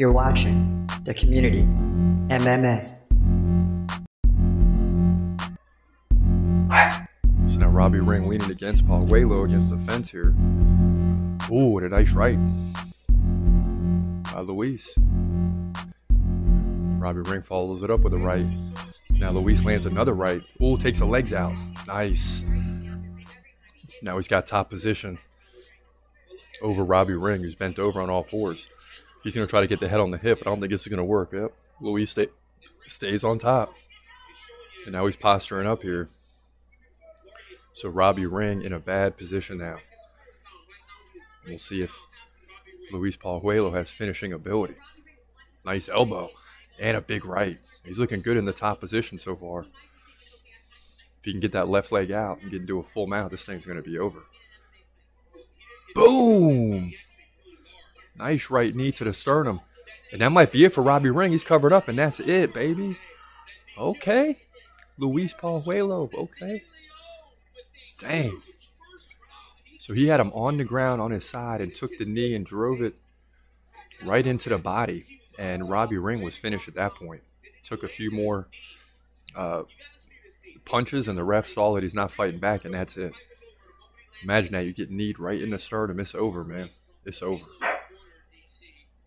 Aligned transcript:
You're 0.00 0.12
watching 0.12 0.88
the 1.02 1.12
community 1.12 1.62
MMA. 2.30 2.86
So 7.50 7.58
now 7.58 7.66
Robbie 7.66 7.98
Ring 7.98 8.28
leaning 8.28 8.48
against 8.48 8.86
Pajuelo 8.86 9.44
against 9.44 9.70
the 9.70 9.78
fence 9.78 10.08
here. 10.08 10.36
Ooh, 11.50 11.70
what 11.70 11.82
a 11.82 11.88
nice 11.88 12.12
right 12.12 12.38
by 14.32 14.38
Luis. 14.38 14.94
Robbie 17.00 17.28
Ring 17.28 17.42
follows 17.42 17.82
it 17.82 17.90
up 17.90 18.02
with 18.02 18.14
a 18.14 18.18
right. 18.18 18.46
Now 19.10 19.32
Luis 19.32 19.64
lands 19.64 19.84
another 19.84 20.14
right. 20.14 20.42
Ooh, 20.62 20.76
takes 20.76 21.00
the 21.00 21.06
legs 21.06 21.32
out. 21.32 21.54
Nice. 21.88 22.44
Now 24.02 24.14
he's 24.14 24.28
got 24.28 24.46
top 24.46 24.70
position 24.70 25.18
over 26.62 26.84
Robbie 26.84 27.14
Ring, 27.14 27.42
who's 27.42 27.56
bent 27.56 27.80
over 27.80 28.00
on 28.00 28.10
all 28.10 28.22
fours. 28.22 28.68
He's 29.22 29.34
going 29.34 29.46
to 29.46 29.50
try 29.50 29.60
to 29.60 29.66
get 29.66 29.80
the 29.80 29.88
head 29.88 30.00
on 30.00 30.10
the 30.10 30.18
hip, 30.18 30.38
but 30.38 30.46
I 30.46 30.50
don't 30.50 30.60
think 30.60 30.70
this 30.70 30.82
is 30.82 30.88
going 30.88 30.98
to 30.98 31.04
work. 31.04 31.32
Yep. 31.32 31.52
Luis 31.80 32.10
stay, 32.10 32.28
stays 32.86 33.24
on 33.24 33.38
top. 33.38 33.74
And 34.84 34.92
now 34.92 35.06
he's 35.06 35.16
posturing 35.16 35.66
up 35.66 35.82
here. 35.82 36.08
So 37.72 37.88
Robbie 37.88 38.26
Ring 38.26 38.62
in 38.62 38.72
a 38.72 38.78
bad 38.78 39.16
position 39.16 39.58
now. 39.58 39.78
We'll 41.46 41.58
see 41.58 41.82
if 41.82 41.98
Luis 42.92 43.16
Pajuelo 43.16 43.72
has 43.74 43.90
finishing 43.90 44.32
ability. 44.32 44.74
Nice 45.64 45.88
elbow 45.88 46.30
and 46.78 46.96
a 46.96 47.00
big 47.00 47.24
right. 47.24 47.58
He's 47.84 47.98
looking 47.98 48.20
good 48.20 48.36
in 48.36 48.44
the 48.44 48.52
top 48.52 48.80
position 48.80 49.18
so 49.18 49.36
far. 49.36 49.60
If 49.60 51.24
he 51.24 51.32
can 51.32 51.40
get 51.40 51.52
that 51.52 51.68
left 51.68 51.92
leg 51.92 52.12
out 52.12 52.40
and 52.42 52.50
get 52.50 52.62
into 52.62 52.78
a 52.78 52.82
full 52.82 53.06
mount, 53.06 53.30
this 53.30 53.44
thing's 53.44 53.66
going 53.66 53.76
to 53.76 53.88
be 53.88 53.98
over. 53.98 54.24
Boom! 55.94 56.92
Nice 58.18 58.50
right 58.50 58.74
knee 58.74 58.92
to 58.92 59.04
the 59.04 59.14
sternum. 59.14 59.60
And 60.12 60.20
that 60.20 60.30
might 60.30 60.52
be 60.52 60.64
it 60.64 60.72
for 60.72 60.82
Robbie 60.82 61.10
Ring. 61.10 61.32
He's 61.32 61.44
covered 61.44 61.72
up, 61.72 61.88
and 61.88 61.98
that's 61.98 62.20
it, 62.20 62.54
baby. 62.54 62.98
Okay. 63.76 64.38
Luis 64.98 65.34
Pajuelo. 65.34 66.12
Okay. 66.12 66.62
Dang. 67.98 68.42
So 69.78 69.94
he 69.94 70.06
had 70.06 70.20
him 70.20 70.32
on 70.32 70.56
the 70.56 70.64
ground 70.64 71.00
on 71.00 71.10
his 71.10 71.24
side 71.24 71.60
and 71.60 71.74
took 71.74 71.96
the 71.96 72.04
knee 72.04 72.34
and 72.34 72.44
drove 72.44 72.82
it 72.82 72.94
right 74.04 74.26
into 74.26 74.48
the 74.48 74.58
body. 74.58 75.20
And 75.38 75.68
Robbie 75.68 75.98
Ring 75.98 76.22
was 76.22 76.36
finished 76.36 76.68
at 76.68 76.74
that 76.74 76.94
point. 76.94 77.22
Took 77.64 77.82
a 77.82 77.88
few 77.88 78.10
more 78.10 78.48
uh, 79.36 79.62
punches, 80.64 81.06
and 81.06 81.16
the 81.16 81.24
ref 81.24 81.48
saw 81.48 81.74
that 81.74 81.82
he's 81.82 81.94
not 81.94 82.10
fighting 82.10 82.40
back, 82.40 82.64
and 82.64 82.74
that's 82.74 82.96
it. 82.96 83.12
Imagine 84.22 84.52
that 84.52 84.66
you 84.66 84.72
get 84.72 84.90
kneed 84.90 85.20
right 85.20 85.40
in 85.40 85.50
the 85.50 85.58
sternum. 85.58 86.00
It's 86.00 86.14
over, 86.14 86.44
man. 86.44 86.70
It's 87.04 87.22
over. 87.22 87.44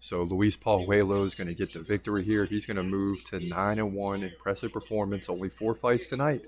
So 0.04 0.24
Luis 0.24 0.58
Pajuelo 0.58 1.24
is 1.28 1.36
going 1.36 1.48
to 1.48 1.54
get 1.54 1.74
the 1.74 1.80
victory 1.80 2.24
here. 2.24 2.46
He's 2.46 2.66
going 2.66 2.78
to 2.78 2.84
move 2.84 3.24
to 3.26 3.40
nine 3.40 3.78
and 3.78 3.94
one. 3.94 4.24
Impressive 4.24 4.74
performance. 4.74 5.30
Only 5.30 5.48
four 5.48 5.76
fights 5.76 6.08
tonight. 6.08 6.42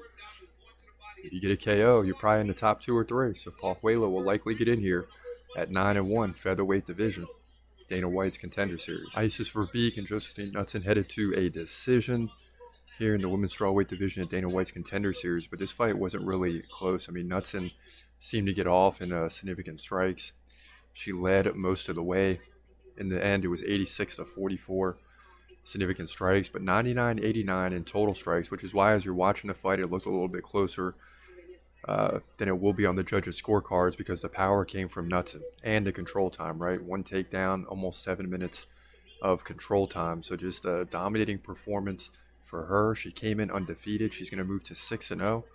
If 1.24 1.32
you 1.32 1.40
get 1.40 1.52
a 1.52 1.56
KO, 1.56 2.02
you're 2.02 2.16
probably 2.16 2.42
in 2.42 2.48
the 2.48 2.56
top 2.56 2.82
two 2.82 2.98
or 2.98 3.06
three. 3.06 3.38
So 3.38 3.52
Pajuelo 3.52 4.12
will 4.12 4.24
likely 4.24 4.56
get 4.56 4.68
in 4.68 4.80
here 4.80 5.06
at 5.56 5.70
nine 5.70 5.98
and 5.98 6.10
one 6.10 6.34
featherweight 6.34 6.88
division. 6.88 7.28
Dana 7.88 8.10
White's 8.10 8.40
contender 8.40 8.80
series. 8.80 9.10
Isis 9.16 9.52
Verbeek 9.52 10.00
and 10.00 10.08
Josefine 10.08 10.52
Knutsson 10.52 10.84
headed 10.84 11.08
to 11.10 11.36
a 11.38 11.50
decision 11.50 12.32
here 12.98 13.14
in 13.14 13.22
the 13.22 13.30
women's 13.30 13.56
strawweight 13.56 13.88
division 13.88 14.24
at 14.24 14.30
Dana 14.30 14.50
White's 14.50 14.72
contender 14.72 15.14
series, 15.14 15.46
but 15.46 15.60
this 15.60 15.72
fight 15.72 15.96
wasn't 15.96 16.26
really 16.26 16.64
close. 16.72 17.08
I 17.08 17.12
mean, 17.12 17.30
Knutsson 17.30 17.72
seemed 18.18 18.48
to 18.48 18.54
get 18.54 18.66
off 18.66 19.00
in 19.00 19.14
uh, 19.14 19.30
significant 19.30 19.80
strikes. 19.80 20.34
She 20.92 21.12
led 21.12 21.54
most 21.56 21.88
of 21.88 21.94
the 21.94 22.04
way. 22.04 22.40
In 22.98 23.10
the 23.10 23.24
end, 23.24 23.44
it 23.44 23.50
was 23.50 23.64
86 23.64 24.18
to 24.18 24.26
44 24.26 24.98
significant 25.64 26.10
strikes, 26.10 26.50
but 26.50 26.62
99 26.62 27.20
89 27.20 27.74
in 27.74 27.84
total 27.84 28.14
strikes, 28.14 28.52
which 28.52 28.64
is 28.64 28.74
why 28.74 28.94
as 28.94 29.06
you're 29.06 29.14
watching 29.14 29.48
the 29.48 29.54
fight, 29.54 29.80
it 29.80 29.90
looked 29.90 30.06
a 30.06 30.10
little 30.10 30.28
bit 30.28 30.44
closer 30.44 30.96
uh, 31.88 32.20
than 32.38 32.48
it 32.48 32.60
will 32.60 32.74
be 32.74 32.86
on 32.86 32.96
the 32.96 33.04
judges' 33.04 33.42
scorecards 33.42 33.98
because 33.98 34.22
the 34.22 34.30
power 34.30 34.64
came 34.64 34.88
from 34.88 35.10
Knutsson 35.10 35.42
and 35.64 35.86
the 35.86 35.92
control 35.92 36.30
time, 36.30 36.58
right? 36.62 36.82
One 36.82 37.04
takedown, 37.04 37.66
almost 37.68 38.04
seven 38.04 38.30
minutes 38.30 38.66
of 39.22 39.44
control 39.44 39.88
time. 39.88 40.24
So 40.24 40.36
just 40.36 40.66
a 40.66 40.86
dominating 40.86 41.40
performance 41.40 42.10
for 42.44 42.66
her. 42.66 42.94
She 42.96 43.12
came 43.12 43.40
in 43.40 43.50
undefeated. 43.52 44.14
She's 44.14 44.30
going 44.30 44.38
to 44.38 44.44
move 44.44 44.64
to 44.66 44.76
6 44.76 45.12
and 45.12 45.22
0. 45.22 45.46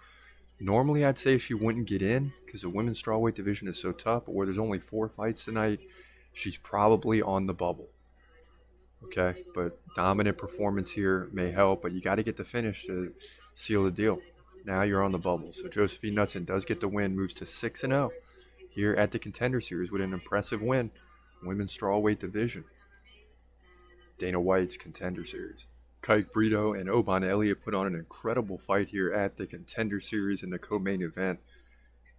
Normally, 0.61 1.05
I'd 1.05 1.19
say 1.19 1.39
she 1.39 1.55
wouldn't 1.55 1.87
get 1.87 2.03
in 2.03 2.33
because 2.45 2.63
the 2.63 2.69
women's 2.69 3.01
strawweight 3.01 3.35
division 3.35 3.69
is 3.69 3.79
so 3.79 3.93
tough. 3.93 4.25
But 4.27 4.35
where 4.35 4.47
there's 4.47 4.59
only 4.59 4.81
four 4.81 5.09
fights 5.09 5.45
tonight, 5.45 5.81
she's 6.33 6.57
probably 6.57 7.23
on 7.23 7.47
the 7.47 7.55
bubble. 7.55 7.89
Okay, 9.05 9.45
but 9.55 9.79
dominant 9.95 10.39
performance 10.39 10.91
here 10.91 11.29
may 11.33 11.51
help, 11.51 11.83
but 11.83 11.93
you 11.93 12.01
got 12.01 12.17
to 12.17 12.23
get 12.23 12.37
the 12.37 12.45
finish 12.45 12.85
to 12.87 13.13
seal 13.55 13.85
the 13.85 13.91
deal. 13.91 14.19
Now 14.65 14.83
you're 14.83 15.05
on 15.05 15.13
the 15.13 15.19
bubble. 15.19 15.53
So 15.53 15.69
Josefine 15.69 16.15
Knutsson 16.15 16.45
does 16.45 16.65
get 16.65 16.81
the 16.81 16.89
win, 16.89 17.15
moves 17.15 17.35
to 17.35 17.47
6 17.47 17.85
and 17.85 17.93
0 17.93 18.11
here 18.71 18.95
at 18.95 19.13
the 19.13 19.19
Contender 19.19 19.61
Series 19.61 19.91
with 19.91 20.03
an 20.03 20.13
impressive 20.13 20.61
win, 20.61 20.91
women's 21.43 21.77
strawweight 21.77 22.19
division. 22.19 22.65
Dana 24.19 24.41
White's 24.41 24.77
Contender 24.77 25.25
Series. 25.25 25.67
Kike 26.03 26.33
Brito 26.33 26.75
and 26.75 26.89
Oban 26.89 27.25
Elliott 27.25 27.65
put 27.65 27.75
on 27.75 27.87
an 27.87 27.95
incredible 27.95 28.59
fight 28.59 28.89
here 28.89 29.13
at 29.13 29.37
the 29.37 29.47
Contender 29.47 30.01
Series 30.01 30.43
in 30.43 30.51
the 30.51 30.59
co-main 30.59 31.03
event. 31.03 31.41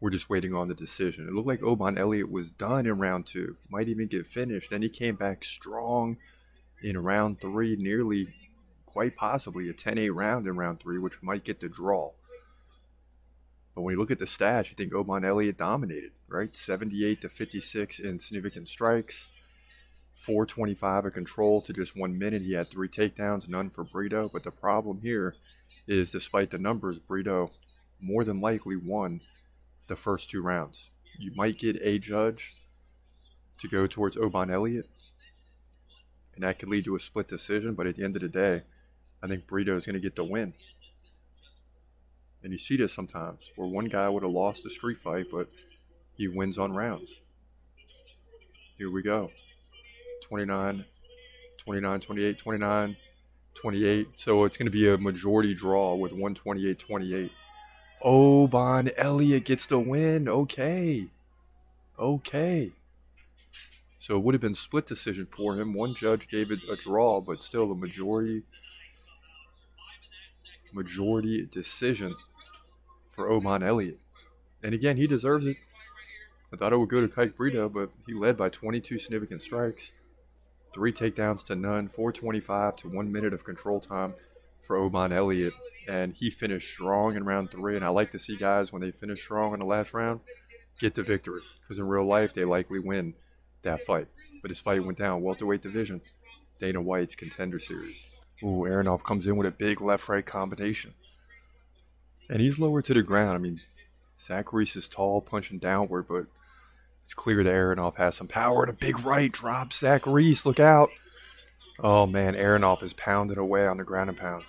We're 0.01 0.09
just 0.11 0.29
waiting 0.29 0.53
on 0.53 0.69
the 0.69 0.75
decision. 0.75 1.27
It 1.27 1.33
looked 1.33 1.47
like 1.47 1.61
Oban 1.61 1.97
Elliott 1.97 2.31
was 2.31 2.51
done 2.51 2.85
in 2.85 2.99
round 2.99 3.25
two, 3.25 3.57
might 3.69 3.89
even 3.89 4.07
get 4.07 4.25
finished. 4.25 4.69
Then 4.69 4.81
he 4.81 4.89
came 4.89 5.15
back 5.15 5.43
strong 5.43 6.17
in 6.81 6.97
round 6.97 7.41
three, 7.41 7.75
nearly, 7.75 8.33
quite 8.85 9.17
possibly, 9.17 9.67
a 9.69 9.73
10-8 9.73 10.15
round 10.15 10.47
in 10.47 10.55
round 10.55 10.79
three, 10.79 10.99
which 10.99 11.21
might 11.21 11.43
get 11.43 11.59
the 11.59 11.67
draw. 11.67 12.11
But 13.75 13.81
when 13.81 13.93
you 13.93 13.99
look 13.99 14.11
at 14.11 14.19
the 14.19 14.25
stats, 14.25 14.69
you 14.69 14.75
think 14.75 14.93
Oban 14.93 15.25
Elliott 15.25 15.57
dominated, 15.57 16.11
right? 16.29 16.55
78 16.55 17.21
to 17.21 17.29
56 17.29 17.99
in 17.99 18.19
significant 18.19 18.69
strikes, 18.69 19.27
425 20.15 21.05
of 21.05 21.13
control 21.13 21.61
to 21.61 21.73
just 21.73 21.95
one 21.95 22.17
minute. 22.17 22.41
He 22.41 22.53
had 22.53 22.69
three 22.69 22.89
takedowns, 22.89 23.47
none 23.49 23.69
for 23.69 23.83
Brito. 23.83 24.29
But 24.31 24.43
the 24.43 24.51
problem 24.51 24.99
here 25.01 25.35
is, 25.87 26.11
despite 26.11 26.51
the 26.51 26.57
numbers, 26.57 26.99
Brito 26.99 27.51
more 28.01 28.23
than 28.23 28.39
likely 28.41 28.75
won 28.75 29.21
the 29.89 29.95
first 29.95 30.29
two 30.29 30.41
rounds. 30.41 30.91
You 31.17 31.31
might 31.35 31.59
get 31.59 31.77
a 31.81 31.99
judge 31.99 32.55
to 33.57 33.67
go 33.67 33.87
towards 33.87 34.15
Oban 34.15 34.49
Elliott, 34.49 34.87
and 36.33 36.43
that 36.43 36.59
could 36.59 36.69
lead 36.69 36.85
to 36.85 36.95
a 36.95 36.99
split 36.99 37.27
decision. 37.27 37.73
But 37.73 37.87
at 37.87 37.97
the 37.97 38.05
end 38.05 38.15
of 38.15 38.21
the 38.21 38.29
day, 38.29 38.63
I 39.21 39.27
think 39.27 39.45
Brito 39.47 39.75
is 39.75 39.85
going 39.85 39.95
to 39.95 39.99
get 39.99 40.15
the 40.15 40.23
win. 40.23 40.53
And 42.41 42.53
you 42.53 42.57
see 42.57 42.77
this 42.77 42.93
sometimes 42.93 43.51
where 43.57 43.67
one 43.67 43.85
guy 43.85 44.07
would 44.07 44.23
have 44.23 44.31
lost 44.31 44.63
the 44.63 44.69
street 44.69 44.97
fight, 44.97 45.25
but 45.29 45.49
he 46.15 46.29
wins 46.29 46.57
on 46.57 46.73
rounds. 46.73 47.19
Here 48.77 48.89
we 48.89 49.03
go 49.03 49.31
29, 50.21 50.85
29, 51.57 51.99
28, 51.99 52.37
29, 52.37 52.97
28. 53.55 54.07
So 54.15 54.45
it's 54.45 54.57
going 54.57 54.71
to 54.71 54.77
be 54.77 54.89
a 54.89 54.97
majority 54.97 55.53
draw 55.53 55.95
with 55.95 56.13
128 56.13 56.79
28. 56.79 57.31
Oban 58.01 58.89
Elliott 58.97 59.45
gets 59.45 59.65
the 59.65 59.79
win. 59.79 60.27
Okay. 60.27 61.07
Okay. 61.97 62.71
So 63.99 64.15
it 64.15 64.23
would 64.23 64.33
have 64.33 64.41
been 64.41 64.55
split 64.55 64.85
decision 64.85 65.25
for 65.25 65.59
him. 65.59 65.73
One 65.73 65.93
judge 65.93 66.29
gave 66.29 66.51
it 66.51 66.59
a 66.71 66.75
draw, 66.75 67.19
but 67.19 67.43
still 67.43 67.71
a 67.71 67.75
majority 67.75 68.43
majority 70.71 71.47
decision 71.51 72.15
for 73.09 73.29
Oban 73.29 73.63
Elliott. 73.63 73.99
And 74.63 74.73
again, 74.73 74.97
he 74.97 75.07
deserves 75.07 75.45
it. 75.45 75.57
I 76.53 76.57
thought 76.57 76.73
it 76.73 76.77
would 76.77 76.89
go 76.89 77.01
to 77.01 77.07
Kike 77.07 77.35
Brito, 77.35 77.69
but 77.69 77.89
he 78.07 78.13
led 78.13 78.37
by 78.37 78.49
22 78.49 78.97
significant 78.97 79.41
strikes, 79.41 79.91
three 80.73 80.91
takedowns 80.91 81.43
to 81.45 81.55
none, 81.55 81.87
425 81.87 82.75
to 82.77 82.89
one 82.89 83.11
minute 83.11 83.33
of 83.33 83.43
control 83.43 83.79
time 83.79 84.13
for 84.61 84.75
Oban 84.77 85.11
Elliott. 85.11 85.53
And 85.89 86.13
he 86.13 86.29
finished 86.29 86.71
strong 86.71 87.15
in 87.15 87.25
round 87.25 87.49
three. 87.49 87.75
And 87.75 87.83
I 87.83 87.89
like 87.89 88.11
to 88.11 88.19
see 88.19 88.37
guys, 88.37 88.71
when 88.71 88.81
they 88.81 88.91
finish 88.91 89.23
strong 89.23 89.53
in 89.53 89.59
the 89.59 89.65
last 89.65 89.91
round, 89.91 90.19
get 90.79 90.93
the 90.93 91.01
victory. 91.01 91.41
Because 91.61 91.79
in 91.79 91.87
real 91.87 92.05
life, 92.05 92.31
they 92.31 92.45
likely 92.45 92.77
win 92.77 93.15
that 93.63 93.83
fight. 93.83 94.07
But 94.41 94.51
his 94.51 94.59
fight 94.59 94.85
went 94.85 94.99
down 94.99 95.23
welterweight 95.23 95.63
division, 95.63 96.01
Dana 96.59 96.79
White's 96.79 97.15
contender 97.15 97.57
series. 97.57 98.05
Ooh, 98.43 98.65
Aronov 98.67 99.03
comes 99.03 99.25
in 99.25 99.35
with 99.35 99.47
a 99.47 99.51
big 99.51 99.81
left-right 99.81 100.25
combination. 100.25 100.93
And 102.29 102.39
he's 102.39 102.59
lower 102.59 102.83
to 102.83 102.93
the 102.93 103.01
ground. 103.01 103.35
I 103.35 103.39
mean, 103.39 103.59
Zach 104.21 104.53
Reese 104.53 104.75
is 104.75 104.87
tall, 104.87 105.21
punching 105.21 105.57
downward, 105.57 106.07
but 106.07 106.27
it's 107.03 107.15
clear 107.15 107.43
that 107.43 107.51
Aronov 107.51 107.95
has 107.95 108.15
some 108.15 108.27
power. 108.27 108.61
And 108.61 108.69
a 108.69 108.73
big 108.73 109.03
right 109.03 109.31
drop. 109.31 109.73
Zach 109.73 110.05
Reese, 110.05 110.45
look 110.45 110.59
out. 110.59 110.91
Oh, 111.79 112.05
man, 112.05 112.35
Aronov 112.35 112.83
is 112.83 112.93
pounding 112.93 113.39
away 113.39 113.65
on 113.65 113.77
the 113.77 113.83
ground 113.83 114.09
and 114.09 114.17
pound. 114.17 114.43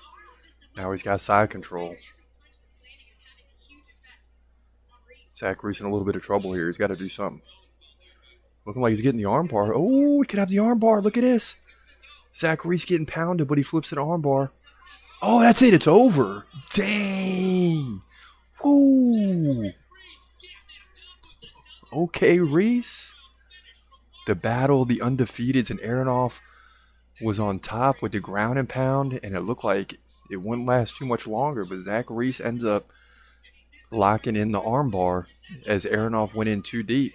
Now 0.77 0.93
he's 0.93 1.03
got 1.03 1.21
side 1.21 1.51
control. 1.51 1.97
Zach 5.35 5.65
Reese 5.65 5.81
in 5.81 5.87
a 5.87 5.91
little 5.91 6.05
bit 6.05 6.17
of 6.17 6.23
trouble 6.23 6.53
here. 6.53 6.67
He's 6.67 6.77
got 6.77 6.89
to 6.89 6.97
do 6.97 7.09
something. 7.09 7.41
Looking 8.67 8.83
like 8.83 8.91
he's 8.91 9.01
getting 9.01 9.21
the 9.21 9.29
armbar. 9.29 9.73
Oh, 9.75 10.21
he 10.21 10.27
could 10.27 10.39
have 10.39 10.51
the 10.51 10.59
armbar. 10.59 11.03
Look 11.03 11.17
at 11.17 11.23
this. 11.23 11.57
Zach 12.35 12.65
Reese 12.65 12.85
getting 12.85 13.07
pounded, 13.07 13.49
but 13.49 13.59
he 13.59 13.65
flips 13.65 13.91
an 13.91 13.99
armbar. 13.99 14.53
Oh, 15.23 15.41
that's 15.41 15.63
it. 15.63 15.75
It's 15.75 15.87
over. 15.87 16.47
Dang. 16.73 18.03
Ooh. 18.65 19.71
Okay, 21.93 22.39
Reese. 22.39 23.13
The 24.27 24.35
battle, 24.35 24.85
the 24.85 24.99
undefeateds, 24.99 25.71
and 25.71 25.81
Aronov 25.81 26.41
was 27.21 27.39
on 27.39 27.59
top 27.59 28.01
with 28.01 28.13
the 28.13 28.21
ground 28.21 28.59
and 28.59 28.69
pound, 28.69 29.19
and 29.23 29.35
it 29.35 29.41
looked 29.41 29.65
like 29.65 29.99
it 30.31 30.37
wouldn't 30.37 30.67
last 30.67 30.97
too 30.97 31.07
much 31.07 31.27
longer. 31.27 31.65
But 31.65 31.83
Zach 31.83 32.07
Reese 32.09 32.41
ends 32.41 32.65
up 32.65 32.91
locking 33.91 34.37
in 34.37 34.53
the 34.53 34.61
armbar 34.61 35.27
as 35.67 35.85
Aronov 35.85 36.35
went 36.35 36.49
in 36.49 36.63
too 36.63 36.83
deep. 36.83 37.13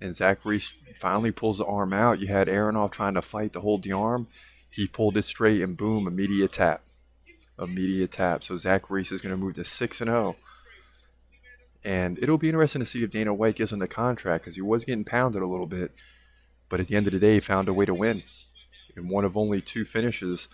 And 0.00 0.14
Zach 0.14 0.44
Reese 0.44 0.74
finally 1.00 1.30
pulls 1.30 1.58
the 1.58 1.64
arm 1.64 1.92
out. 1.92 2.20
You 2.20 2.26
had 2.26 2.48
Aronov 2.48 2.92
trying 2.92 3.14
to 3.14 3.22
fight 3.22 3.52
to 3.54 3.60
hold 3.60 3.82
the 3.82 3.92
arm. 3.92 4.26
He 4.70 4.86
pulled 4.86 5.16
it 5.16 5.24
straight 5.24 5.62
and 5.62 5.76
boom, 5.76 6.06
immediate 6.06 6.52
tap. 6.52 6.82
Immediate 7.58 8.10
tap. 8.10 8.44
So 8.44 8.56
Zach 8.58 8.90
Reese 8.90 9.12
is 9.12 9.22
going 9.22 9.30
to 9.30 9.42
move 9.42 9.54
to 9.54 9.64
6 9.64 10.00
and 10.00 10.08
0. 10.08 10.36
And 11.82 12.18
it'll 12.18 12.36
be 12.36 12.48
interesting 12.48 12.80
to 12.80 12.84
see 12.84 13.04
if 13.04 13.10
Dana 13.10 13.32
White 13.32 13.54
gives 13.54 13.72
him 13.72 13.78
the 13.78 13.88
contract 13.88 14.44
because 14.44 14.56
he 14.56 14.60
was 14.60 14.84
getting 14.84 15.04
pounded 15.04 15.40
a 15.40 15.46
little 15.46 15.66
bit. 15.66 15.92
But 16.68 16.80
at 16.80 16.88
the 16.88 16.96
end 16.96 17.06
of 17.06 17.12
the 17.12 17.20
day, 17.20 17.34
he 17.34 17.40
found 17.40 17.68
a 17.68 17.72
way 17.72 17.86
to 17.86 17.94
win 17.94 18.24
in 18.96 19.08
one 19.08 19.24
of 19.24 19.36
only 19.36 19.60
two 19.60 19.84
finishes 19.84 20.48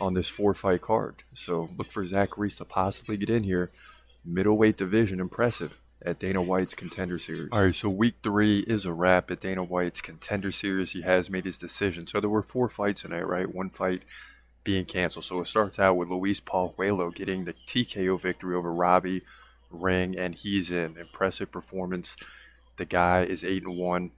on 0.00 0.14
this 0.14 0.28
four 0.28 0.54
fight 0.54 0.80
card. 0.80 1.24
So 1.34 1.68
look 1.76 1.90
for 1.90 2.04
Zach 2.04 2.38
Reese 2.38 2.56
to 2.56 2.64
possibly 2.64 3.16
get 3.16 3.30
in 3.30 3.44
here. 3.44 3.70
Middleweight 4.24 4.76
division, 4.76 5.20
impressive 5.20 5.78
at 6.04 6.18
Dana 6.18 6.40
White's 6.42 6.74
Contender 6.74 7.18
Series. 7.18 7.48
All 7.52 7.64
right, 7.64 7.74
so 7.74 7.88
week 7.88 8.16
three 8.22 8.60
is 8.60 8.84
a 8.84 8.92
wrap 8.92 9.30
at 9.30 9.40
Dana 9.40 9.64
White's 9.64 10.00
Contender 10.00 10.52
Series. 10.52 10.92
He 10.92 11.02
has 11.02 11.28
made 11.28 11.44
his 11.44 11.58
decision. 11.58 12.06
So 12.06 12.20
there 12.20 12.30
were 12.30 12.42
four 12.42 12.68
fights 12.68 13.02
tonight, 13.02 13.26
right? 13.26 13.52
One 13.52 13.70
fight 13.70 14.02
being 14.64 14.84
canceled. 14.84 15.24
So 15.24 15.40
it 15.40 15.46
starts 15.46 15.78
out 15.78 15.96
with 15.96 16.08
Luis 16.08 16.40
Pajuelo 16.40 17.14
getting 17.14 17.44
the 17.44 17.54
TKO 17.54 18.20
victory 18.20 18.54
over 18.54 18.72
Robbie 18.72 19.22
Ring, 19.70 20.16
and 20.18 20.34
he's 20.34 20.70
in. 20.70 20.96
Impressive 20.96 21.50
performance. 21.50 22.16
The 22.76 22.84
guy 22.84 23.24
is 23.24 23.44
8 23.44 23.64
and 23.64 23.76
1 23.76 24.10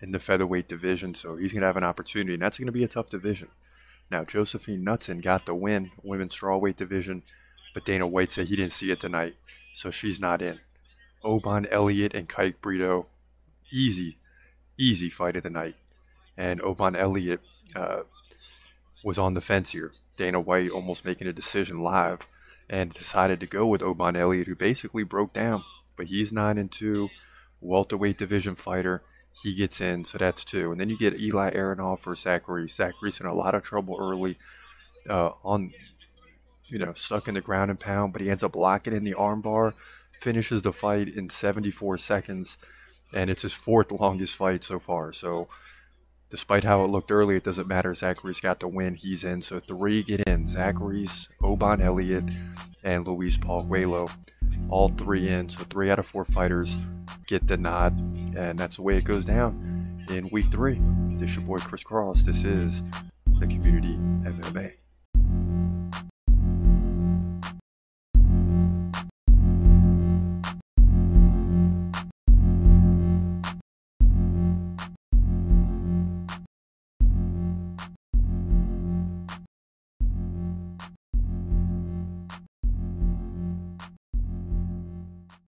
in 0.00 0.12
the 0.12 0.20
featherweight 0.20 0.68
division, 0.68 1.14
so 1.14 1.36
he's 1.36 1.52
going 1.52 1.62
to 1.62 1.66
have 1.66 1.76
an 1.76 1.84
opportunity, 1.84 2.34
and 2.34 2.42
that's 2.42 2.58
going 2.58 2.66
to 2.66 2.72
be 2.72 2.84
a 2.84 2.88
tough 2.88 3.08
division. 3.08 3.48
Now, 4.10 4.24
Josefine 4.24 4.84
Knutsson 4.84 5.22
got 5.22 5.46
the 5.46 5.54
win, 5.54 5.90
women's 6.02 6.34
strawweight 6.34 6.76
division, 6.76 7.22
but 7.74 7.84
Dana 7.84 8.06
White 8.06 8.32
said 8.32 8.48
he 8.48 8.56
didn't 8.56 8.72
see 8.72 8.90
it 8.90 9.00
tonight, 9.00 9.36
so 9.74 9.90
she's 9.90 10.18
not 10.18 10.40
in. 10.40 10.60
Oban 11.22 11.66
Elliott 11.66 12.14
and 12.14 12.28
Kike 12.28 12.60
Brito, 12.60 13.06
easy, 13.70 14.16
easy 14.78 15.10
fight 15.10 15.36
of 15.36 15.42
the 15.42 15.50
night. 15.50 15.76
And 16.36 16.60
Oban 16.62 16.96
Elliott 16.96 17.40
uh, 17.74 18.04
was 19.04 19.18
on 19.18 19.34
the 19.34 19.40
fence 19.40 19.70
here. 19.70 19.92
Dana 20.16 20.40
White 20.40 20.70
almost 20.70 21.04
making 21.04 21.26
a 21.26 21.32
decision 21.32 21.82
live 21.82 22.26
and 22.70 22.92
decided 22.92 23.40
to 23.40 23.46
go 23.46 23.66
with 23.66 23.82
Oban 23.82 24.16
Elliott, 24.16 24.46
who 24.46 24.54
basically 24.54 25.02
broke 25.02 25.32
down. 25.32 25.64
But 25.96 26.06
he's 26.06 26.32
9 26.32 26.58
and 26.58 26.70
2, 26.70 27.08
welterweight 27.60 28.18
division 28.18 28.56
fighter 28.56 29.02
he 29.42 29.54
gets 29.54 29.80
in, 29.80 30.04
so 30.04 30.18
that's 30.18 30.44
two. 30.44 30.72
And 30.72 30.80
then 30.80 30.88
you 30.88 30.98
get 30.98 31.18
Eli 31.18 31.52
Aronov 31.52 32.06
or 32.06 32.14
Zach 32.14 32.48
Reese. 32.48 32.74
Zach 32.74 32.94
Reese 33.00 33.20
in 33.20 33.26
a 33.26 33.34
lot 33.34 33.54
of 33.54 33.62
trouble 33.62 33.96
early 34.00 34.36
uh, 35.08 35.30
on, 35.44 35.72
you 36.66 36.78
know, 36.78 36.92
stuck 36.94 37.28
in 37.28 37.34
the 37.34 37.40
ground 37.40 37.70
and 37.70 37.78
pound, 37.78 38.12
but 38.12 38.20
he 38.20 38.30
ends 38.30 38.42
up 38.42 38.56
locking 38.56 38.94
in 38.94 39.04
the 39.04 39.14
armbar, 39.14 39.74
finishes 40.20 40.62
the 40.62 40.72
fight 40.72 41.08
in 41.08 41.28
74 41.28 41.98
seconds, 41.98 42.58
and 43.12 43.30
it's 43.30 43.42
his 43.42 43.54
fourth 43.54 43.92
longest 43.92 44.34
fight 44.34 44.64
so 44.64 44.78
far. 44.78 45.12
So 45.12 45.48
despite 46.30 46.64
how 46.64 46.84
it 46.84 46.90
looked 46.90 47.12
early, 47.12 47.36
it 47.36 47.44
doesn't 47.44 47.68
matter. 47.68 47.94
Zach 47.94 48.24
Reese 48.24 48.40
got 48.40 48.60
the 48.60 48.68
win. 48.68 48.94
He's 48.94 49.24
in. 49.24 49.40
So 49.42 49.60
three 49.60 50.02
get 50.02 50.20
in. 50.22 50.46
Zach 50.46 50.74
Reese, 50.78 51.28
Oban 51.42 51.80
Elliott, 51.80 52.24
and 52.82 53.06
Luis 53.06 53.38
Pajuelo. 53.38 54.10
All 54.68 54.88
three 54.88 55.28
in. 55.28 55.48
So 55.48 55.62
three 55.64 55.90
out 55.90 55.98
of 55.98 56.06
four 56.06 56.24
fighters 56.24 56.78
get 57.26 57.46
the 57.46 57.56
nod. 57.56 58.27
And 58.38 58.56
that's 58.56 58.76
the 58.76 58.82
way 58.82 58.96
it 58.96 59.02
goes 59.02 59.24
down 59.24 59.84
in 60.10 60.28
week 60.30 60.52
three. 60.52 60.80
This 61.16 61.30
is 61.30 61.36
your 61.36 61.44
boy 61.44 61.58
Chris 61.58 61.82
Cross. 61.82 62.22
This 62.22 62.44
is 62.44 62.84
the 63.40 63.48
Community 63.48 63.96
MMA. 63.96 64.74